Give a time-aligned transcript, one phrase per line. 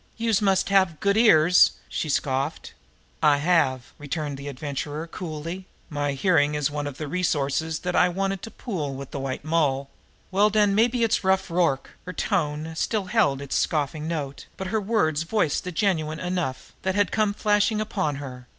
[0.17, 2.73] "Youse must have good ears!" she scoffed.
[3.21, 5.67] "I have," returned the Adventurer coolly.
[5.91, 9.45] "My hearing is one of the resources that I wanted to pool with the White
[9.45, 9.91] Moll."
[10.31, 14.81] "Well, den, mabbe it's Rough Rorke." Her tone still held its scoffing note; but her
[14.81, 18.47] words voiced the genuine enough, that had come flashing upon her.